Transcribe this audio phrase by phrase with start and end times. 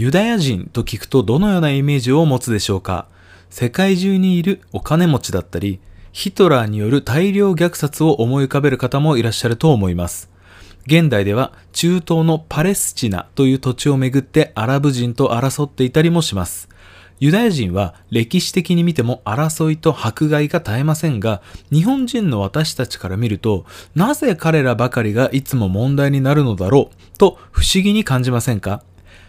[0.00, 3.08] ユダヤ人と聞くとどのようなイメージを持つでしょうか？
[3.50, 5.80] 世界中にいるお金持ちだったり、
[6.12, 10.30] ヒトラーによる大量虐殺を思い浮かべる方もいらっしゃると思います。
[10.86, 16.68] 現代では中東のパレスチナという土地をめぐってアラブ人と争っていたりもします。
[17.18, 21.42] ユダヤ人は歴史的に見ても争いと迫害が絶えませんが、
[21.72, 28.84] 日本人の私たちから見ると、なぜ彼らばかりがいつも問題になるのだろうと不思議に感じませんか？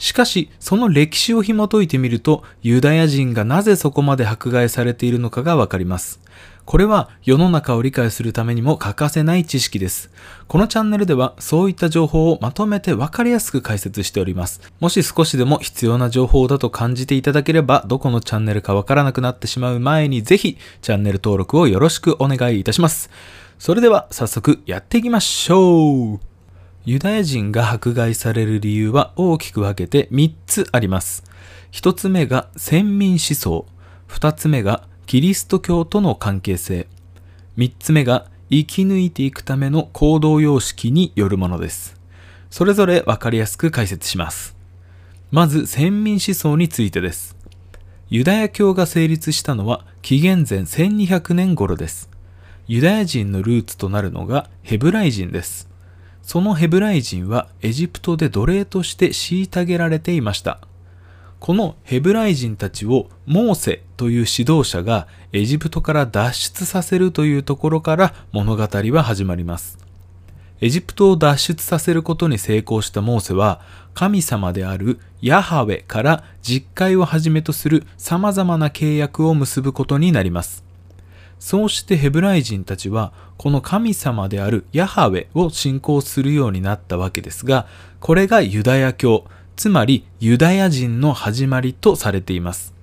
[0.00, 6.20] しかし、その歴史を紐解いてみると、ユダヤ人がなぜそこまで迫害されているのかがわかります。
[6.64, 10.10] これは世の中を理解するためにも欠かせない知識です。
[10.48, 14.62] このチャンネルではそういった情報をまとめてわかりやすく解説しております。
[14.80, 23.10] もし少しでも必要な情報だと感じていただければ、どこのチャンネルかわからなくなってしまう前にぜひチャンネル登録をよろしくお願いいたします。
[23.58, 26.29] それでは早速やっていきましょう
[26.86, 31.24] ユダヤ人が迫害される理由は大きく分けて3つあります。
[31.72, 33.66] 1つ目が先民思想、
[34.08, 36.88] 2つ目がキリスト教との関係性。
[37.56, 42.00] 三つ目が生き抜いていくための行動様式によるものです。
[42.50, 44.56] それぞれわかりやすく解説します。
[45.30, 47.36] まず先民思想についてです。
[48.08, 52.10] ユダヤ教が成立したのは紀元前1200年頃です。
[52.66, 55.69] ユダヤ人のルーツとなるのがヘブライ人です。
[56.30, 60.60] そのヘブライ人はエジプトで奴隷として虐げられていました。
[61.40, 69.76] このヘブライ人たちをモーセという指導者がエジプトから脱出させるというところから物語は始まります。
[70.60, 73.60] エジプトを脱出させることに成功したモーセは
[73.94, 80.69] 神様であるヤハウェから実会をはじめとする様々な契約を結ぶことになります。
[81.40, 87.66] そうしてヘブライ人たちはこの神様であるヤハウェを信仰するようになったわけですが、
[87.98, 89.24] これがユダヤ教、
[89.56, 92.74] つまりユダヤ人の始まりとされています。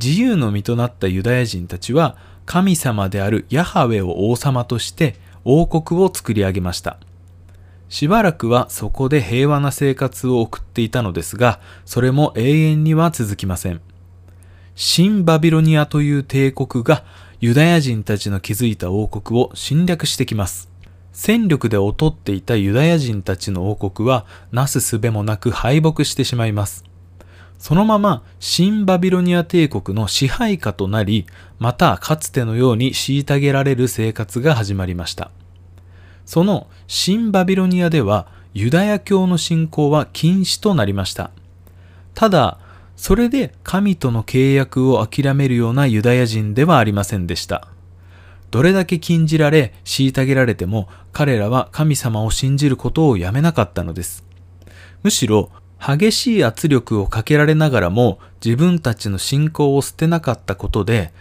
[0.00, 6.98] 自由の身となったユダヤ人たちは神様であるヤハウェを王様として王国を作り上げました。
[7.88, 13.80] しばらくはそこで平和な生活を送っていたのですが、それも永遠には続きません。
[14.80, 17.02] 新バビロニアという帝国が
[17.40, 20.70] ユダヤ人たちの築いた王国を侵略してきます。
[21.12, 26.84] 戦力で劣っていたユダヤ人たちの王国はなすすべもなく敗北してしまいます。
[27.58, 31.26] そのまま新バビロニア帝国の支配下となり、
[31.58, 35.32] またかつてのように虐げられる生活が始まりました。
[36.24, 41.32] その新バビロニアではユダヤ教の信仰は禁止となりました。
[42.14, 42.60] ただ、
[42.98, 47.68] それで神との契約を諦めるようなユダヤ人ではありませんでした。
[48.50, 54.24] どれだけ禁じられ、虐げられても、彼らは神様を信じることをやめなかったのです。
[55.04, 55.48] むしろ、
[55.80, 61.12] 激しい圧力をかけられながらも、自分たちの信仰を捨てなかったことで、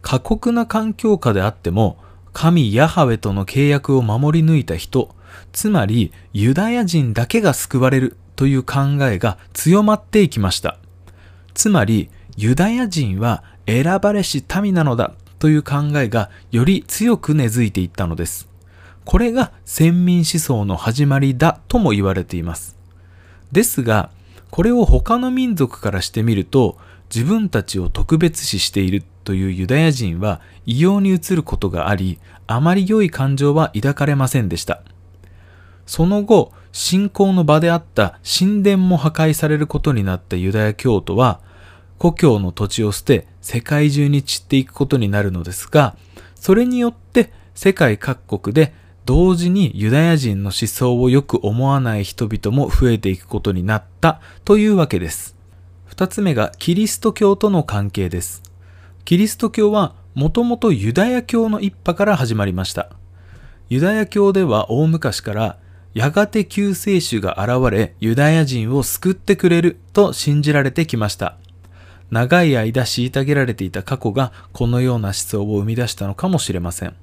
[0.00, 1.98] 過酷な環境下であっても、
[2.32, 5.14] 神ヤハウェとの契約を守り抜いた人、
[5.52, 10.78] つまりユダヤ人だけが救われるという考えが強まっていきました。
[11.56, 18.46] つまり、ユダヤ人は選ばれし民なのだという考えがより強く根付いていったのです。
[19.06, 22.76] これが先民思想の始まりだとも言われています。
[23.52, 24.10] ですが、
[24.50, 26.76] これを他の民族からしてみると、
[27.12, 34.82] 自分たちを特別視しているというユダヤ人は異様に映ることがあり、あまり良い感情は抱かれませんでした。
[35.86, 41.40] その後、信仰の場であった神殿も破壊されることになったユダヤ教徒は、
[41.98, 45.96] 故郷の土地を捨て世界中に散っていくことになるのですが、
[46.34, 48.74] それによって世界各国で
[49.06, 55.36] 同時にユダヤ人の思想をよく思わない人々も増えていくことになったというわけです。
[55.86, 58.42] 二つ目がキリスト教との関係です。
[59.04, 62.90] キリスト教はもともとユダヤ教の一派から始まりました。
[63.68, 65.58] ユダヤ教では大昔から
[65.96, 71.38] やがて救世主が現れユダヤ人を救ってくれると信じられてきました。
[72.10, 76.94] 長い間虐げられていた過去がこのような思想を生み出したのかもしれません。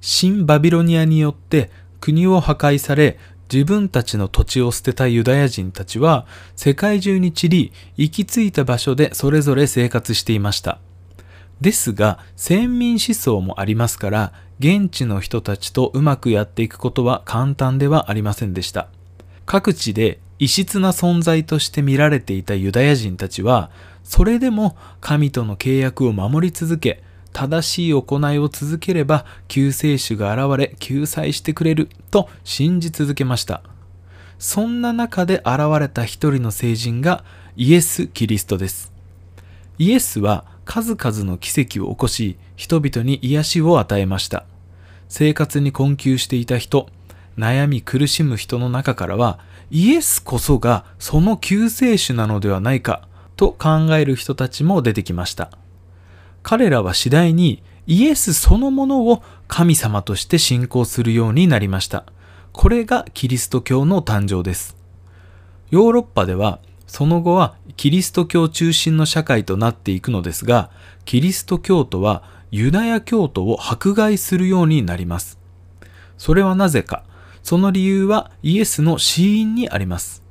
[0.00, 3.18] 新バビロニアによって国を破壊され
[3.52, 6.24] 自分たちの土地を捨てたユダヤ人たちは
[6.54, 10.78] 世界中に散り行き着いた場所でそれぞれ生活していました。
[11.62, 18.88] ですが先民思想もありますから現地の人たちとうまくやっていくことは簡単ではありませんでした。
[19.46, 23.70] 各地で異質な存在として見られていたユダヤ人たちは
[24.02, 33.62] それでも神との契約を守り続け、正しい行いを続ければ救世主が現れ救済してくれると信じ続けました。
[34.38, 37.24] そんな中で現れた一人の聖人が
[37.56, 38.91] イエス・キリストです。
[39.82, 44.44] イエスは数々の奇跡を起こし、人々に癒しを与えました。
[45.08, 46.88] 生活に困窮していた人、
[47.36, 49.40] 悩み苦しむ人の中からは、
[49.72, 55.50] イエスこそがその救世主なのではないかと考える人たちも出てきました。
[56.44, 62.04] 彼らは次第にイエスそのものを神様として信仰するようになりました。
[62.52, 64.76] これがキリスト教の誕生です。
[65.72, 66.60] ヨーロッパでは
[66.92, 70.70] その後はキリスト教中心の社会となっていくのですが、
[71.06, 75.38] キリスト教徒はユダヤ教徒を迫害するようになります。
[76.18, 77.02] それはなぜか、
[77.42, 80.22] その理由はイエスの死因にあります。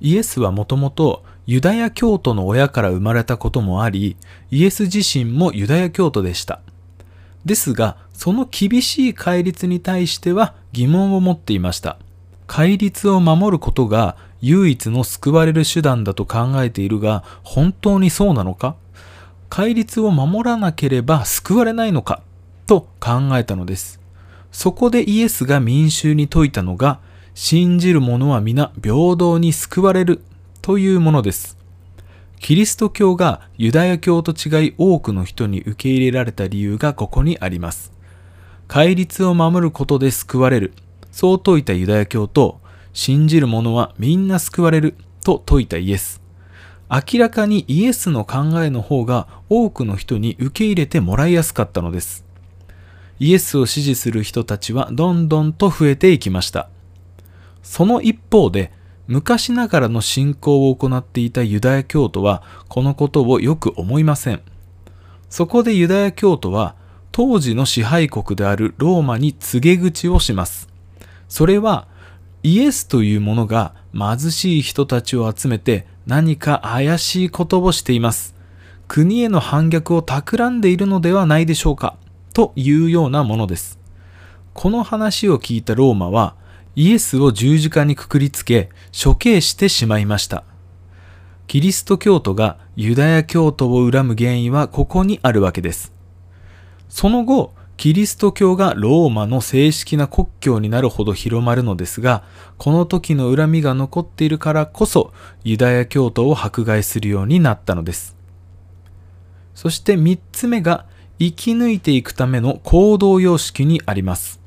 [0.00, 4.16] イエスはもともとユダヤ教徒の親から生まれたこともあり、
[4.50, 6.62] イエス自身もユダヤ教徒でした。
[7.44, 11.98] ですが、その厳しい戒律に対しては疑問を持っていました。
[12.46, 14.16] 戒律を守ることが
[14.48, 18.76] 唯一の救われる手段だと考えているが、本当にそうなのか？
[19.48, 22.22] 戒律を守らなければ救われないのか？
[22.66, 24.00] と考えたのです。
[24.52, 27.00] そこでイエスが民衆に説いたのが、
[27.34, 30.22] 信じる者は皆平等に救われる
[30.62, 31.58] というものです。
[32.38, 37.92] キリスト教がユダヤ教と違い多くの人に受け入れられた理由がここにあります。
[38.68, 40.72] 戒律を守ることで救われる。
[41.10, 42.60] そう説いたユダヤ教と、
[42.96, 46.22] 信じる者はみんな救われると説いたイエス。
[46.90, 52.24] 明らかにイエスの考えの方が多くの人に受け入れてもらいやすかったのです。
[53.18, 56.70] イエスを支持する人たちはどんどんと増えていきました。
[57.62, 58.72] その一方で、
[59.08, 64.40] 昔ながらの信仰を行っていたユダヤ教徒はこのことをよく思いません。
[65.28, 66.76] そこでユダヤ教徒は
[67.12, 70.70] 当時の支配国であるローマに告げ口をします。
[71.28, 71.88] それは
[72.46, 78.36] イエスというものが貧しい人たちを集めて何か怪しいことをしています。
[78.86, 81.96] 国への反逆を企んでいるのではないでしょうか
[82.34, 83.80] というようなものです。
[84.54, 86.36] この話を聞いたローマは
[86.76, 90.44] イエスを十字架にくくりつけ処刑してしまいました。
[91.48, 95.92] キリスト教徒がユダヤ教徒を恨む原因はここにあるわけです。
[96.88, 102.24] その後、キリスト教がローマの正式な国教になるほど広まるのですが、
[102.56, 105.12] この時の恨みが残っているからこそ、
[105.44, 108.16] ユダヤ教徒を迫害するようになったのです。
[109.54, 110.86] そして三つ目が、
[111.18, 114.40] 生き抜いていくための行動様式にあります。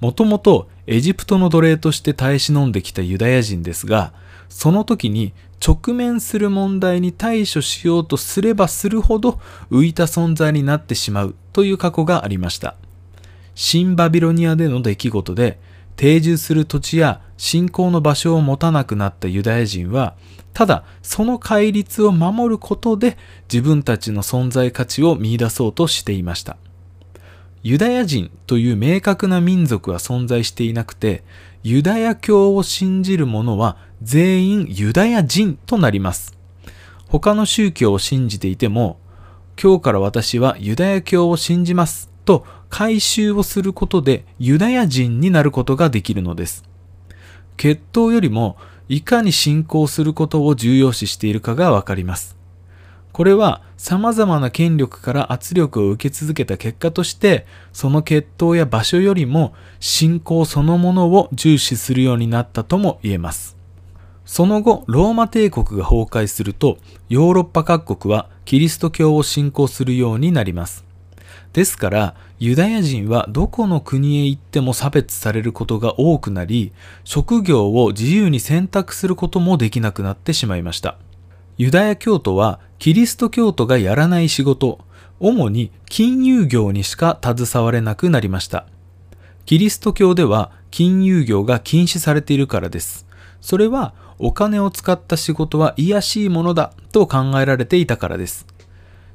[0.00, 4.12] もともとエジプトの奴隷として耐え忍んできたユダヤ人ですが、
[4.48, 5.32] その時に
[5.64, 12.76] 直面する問題に対処しようとすればするほど浮いた存在になってしまうという過去がありました。
[13.54, 15.58] 新バビロニアでの出来事で
[15.96, 20.14] 定住する土地や信仰の場所を持たなくなったユダヤ人は、
[20.52, 23.16] ただその戒律を守ることで
[23.50, 26.56] 自分たちの存在価値を見出そうとしていました。
[27.62, 31.24] ユダヤ人という明確な民族は存在していなくて、
[31.68, 36.38] ユダヤ教を信じる者は全員ユダヤ人となります。
[37.08, 39.00] 他の宗教を信じていても、
[39.60, 46.62] 今日から私はユダヤ教を信じますと改宗をすることでユダヤ人になることができるのです。
[47.56, 48.56] 血統よりも
[48.88, 52.36] いかに信仰することを重要視しているかがわかります。
[53.16, 63.56] これは様々な権力から圧力を受け続けた結果として、その血統や場所よりも信仰そのものを重視するようになったとも言えます。
[64.26, 66.76] その後、ローマ帝国が崩壊すると、
[67.08, 70.84] ヨーロッパ各国はキリスト教を信仰するようになります。
[71.54, 76.70] ですから、ユダヤ人はどこの国へ行っても差別されることが多くなり、
[77.04, 80.98] 職業を自由に選択することもできなくなってしまいました。
[81.58, 84.78] ユダヤ教徒はキリスト教徒がやらない仕事、
[85.18, 88.66] 主に金融業にしか携われなくなりました。
[89.46, 93.06] キリスト教では金融業が禁止されているからです。
[93.40, 98.46] それはお金を使った仕事は卑しいものだと考えられていたからです。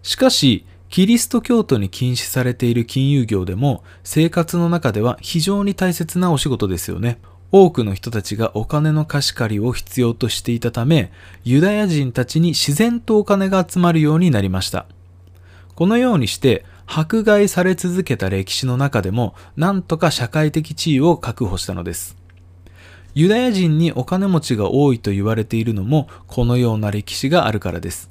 [0.01, 7.19] しかし、キリスト教徒に禁止されている金融業でも生活の中では非常に大切なお仕事ですよね。
[7.51, 11.11] 多くの人たちがお金の貸し借りを必要としていたため、
[11.43, 14.85] ユダヤ人たちに自然とお金が集まるようになりました。
[15.75, 22.15] このようにして迫害され続けた歴史の中でも、なんとか社会的地位を確保したのです。
[23.13, 28.09] ユダヤ人にお金持ちが多いと言われているのも、このような歴史があるからです。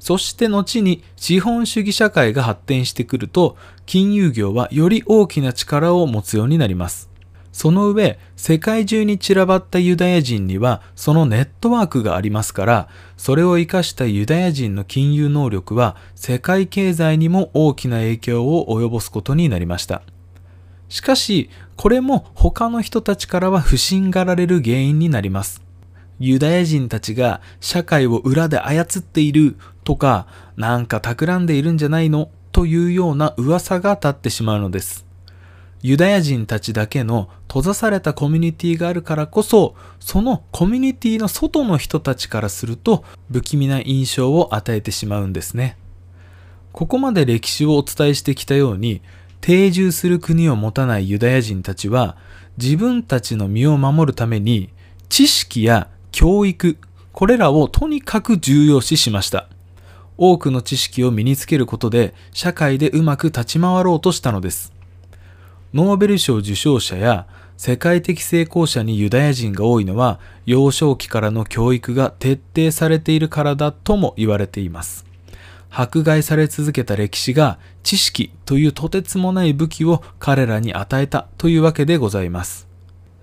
[0.00, 3.56] そして後に資本主義社会が発展してくると、
[3.86, 7.11] 金融業はより大きな力を持つようになります。
[7.52, 20.02] その上、世界中に散らばったユダヤ人にはそのネットワークがありますから、それを活かしたユダヤ人の金融能力は世界経済にも大きな影響を及ぼすことになりました。
[20.88, 25.62] しかし、これも他の人たちからは不信がられる原因になります。
[26.18, 35.11] ユダヤ人たちが社会を裏で操っているとか、なんか企んでいるんじゃないのというような噂が立ってしまうのです。
[35.82, 45.76] ユダヤ人たちだけの閉ざされたコミュニティがあるからこそ、そのコミュニティの外の人たちからすると不気味な印象を与えてしまうんですね。
[46.70, 49.02] ここまで歴史をお伝えしてきたように、
[49.40, 52.16] 定住する国を持たないユダヤ人たちは、
[52.58, 54.70] 自分たちの身を守るために、
[55.08, 56.78] 知識や教育、
[57.12, 59.48] これらをとにかく重要視しました。
[60.16, 64.72] 多くの知識を身につけることで、社会でうまく立ち回ろうとしたのです。
[65.74, 67.26] ノーベル賞受賞者や
[67.56, 75.06] 世界的成功者にユダヤ人が多いのは幼少期からの教育が徹底されているからだとも言われています。
[75.70, 82.68] 迫害され続けた歴史が知識というとてつもない武器を彼らに与えたというわけでございます。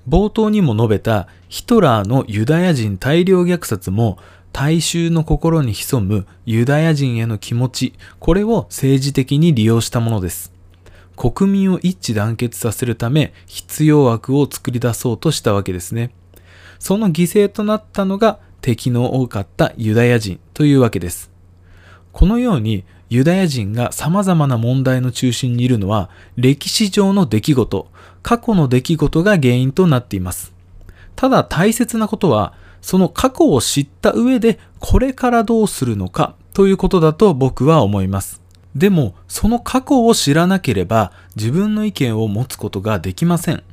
[0.07, 4.17] 冒頭にも述べたヒトラーのユダヤ人大量虐殺も
[4.51, 10.58] 大衆の心に潜むユダヤ人への気持ち、これを政治的に利用したものです。
[11.19, 16.11] 国民を一致団結させるため必要枠を作り出そうとしたわけですね。
[16.79, 21.29] その犠牲となったのが敵の多かったユダヤ人というわけです。
[22.13, 27.91] このようにユダヤ人が様々な問題の中心にいるのは歴史上の出来事、
[28.23, 30.53] 過去の出来事が原因となっています。
[31.17, 38.41] ただ大切なことは、その過去を知った上でこれからどうするのかということだと僕は思います。
[38.75, 43.63] でも、その過去を知らなければ自分の意見を持つことができません。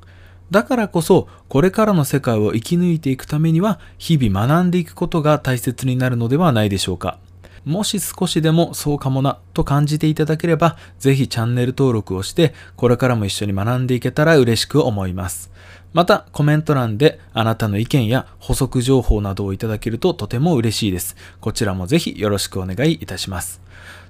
[0.50, 7.19] だからこそ、これからの世界を生き抜いていくためには、日々学んでいくことが大切になるのではないでしょうか。
[7.65, 15.50] もし少しでもそうかもなと感じていただければ、ぜひチャンネル登録をして、これからも一緒に学んでいけたら嬉しく思います。
[15.93, 21.17] また、コメント欄であなたの意見や補足情報などをいただけるととても嬉しいです。
[21.41, 23.61] こちらもぜひよろしくお願いいたします。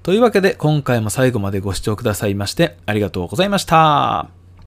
[0.03, 4.36] というわけで今回も最後までご視聴くださいましてありがとうございました。